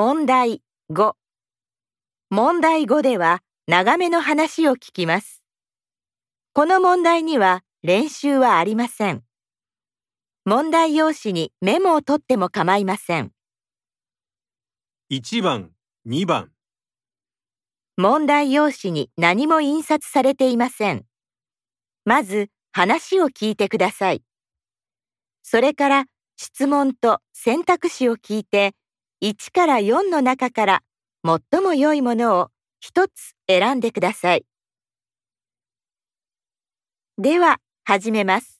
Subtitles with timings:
[0.00, 1.14] 問題5
[2.30, 5.42] 問題5では長めの話を聞きます。
[6.52, 9.24] この問題には練習はありません。
[10.44, 13.32] 問題用紙にメモを取っても構いません。
[15.10, 15.72] 1番、
[16.06, 16.52] 2番、
[17.96, 21.06] 問題用紙に何も印刷されていません。
[22.04, 24.22] まず話を聞いてください。
[25.42, 26.04] それから
[26.36, 28.76] 質問と選択肢を聞いて
[29.20, 30.82] 1から4の中から
[31.24, 32.50] 最も良いものを
[32.84, 34.44] 1つ選んでください。
[37.18, 38.57] では始めます。